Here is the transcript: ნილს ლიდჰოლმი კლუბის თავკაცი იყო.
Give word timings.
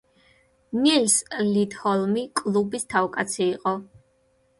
ნილს 0.85 1.17
ლიდჰოლმი 1.49 2.23
კლუბის 2.39 2.87
თავკაცი 2.95 3.43
იყო. 3.49 3.75